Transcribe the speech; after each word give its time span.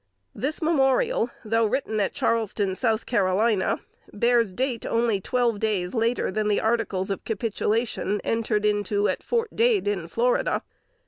This 0.33 0.63
memorial, 0.63 1.29
though 1.45 1.67
written 1.67 1.99
at 1.99 2.11
Charleston, 2.15 2.73
South 2.73 3.05
Carolina, 3.05 3.81
bears 4.11 4.51
date 4.51 4.83
only 4.83 5.21
twelve 5.21 5.59
days 5.59 5.93
later 5.93 6.31
than 6.31 6.47
the 6.47 6.59
articles 6.59 7.11
of 7.11 7.23
capitulation, 7.23 8.19
entered 8.23 8.65
into 8.65 9.07
at 9.07 9.21
"Fort 9.21 9.55
Dade 9.55 9.87
in 9.87 10.07
Florida." 10.07 10.63